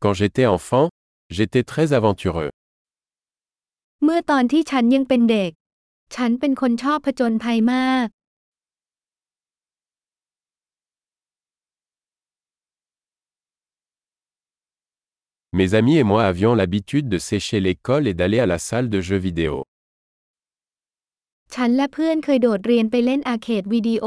[0.00, 0.90] Quand j'étais enfant,
[1.28, 2.50] j'étais très aventureux.
[4.04, 5.50] เมื่อตอนที่ฉันยังเป็นเด็ก
[6.16, 8.06] ฉันเป็นคนชอบผจญภัยมาก
[15.58, 19.00] Mes amis et moi avions l'habitude de sécher l'école et d'aller à la salle de
[19.08, 19.54] jeux vidéo.
[21.54, 24.06] ฉันและเพื่อนเคยโดดเรียนไปเล่นอาร์เคดวิดีโอ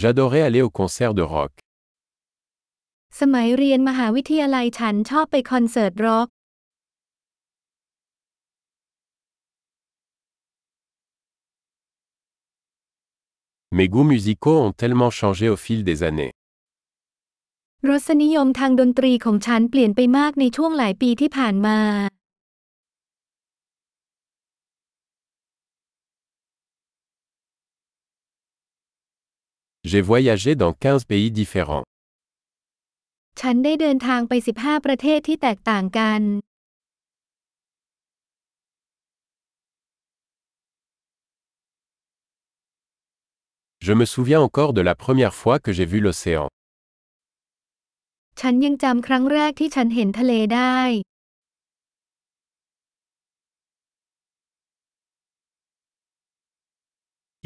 [0.00, 1.52] j'adorais aller au concert de rock.
[3.20, 6.28] สมัยเรียนมหาวิทยาลัยฉันชอบไปคอนเสิร์ตร็อก
[13.76, 16.32] Mes goûts musicaux ont tellement changé au fil des années.
[17.88, 21.78] รสนิยมทางดนตรีของฉันเปลี่ยนไปมากในช่วงหลายปีที่ผ่านมา
[29.86, 31.84] J'ai voyagé dans 15 pays différents.
[33.40, 36.20] ฉันได้เดินทางไป 15 ประเทศที่แตกต่างกัน
[43.86, 46.46] Je me souviens encore de la première fois que j'ai vu l'océan.
[48.40, 50.78] ฉันยังจำครั้งแรกที่ฉันเห็นทะเลได้